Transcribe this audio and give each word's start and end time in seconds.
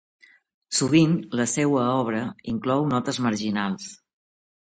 Sovint 0.77 1.13
la 1.39 1.45
seua 1.51 1.83
obra 1.99 2.23
inclou 2.55 2.89
notes 2.95 3.21
marginals. 3.27 3.87